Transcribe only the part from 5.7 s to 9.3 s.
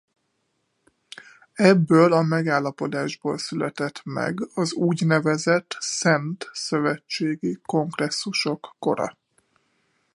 szent szövetségi kongresszusok kora.